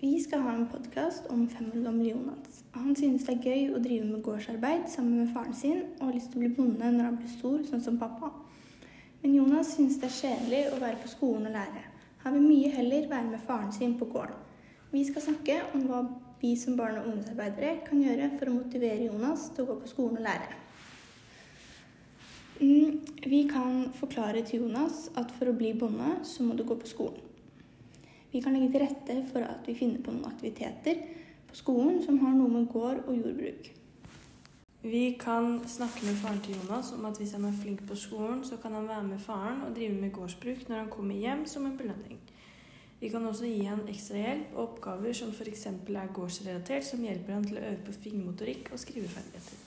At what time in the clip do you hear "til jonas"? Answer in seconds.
24.46-25.08, 36.44-36.92